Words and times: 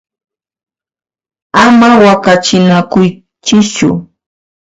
Ama 1.63 1.89
waqachinakuychischu! 2.03 3.89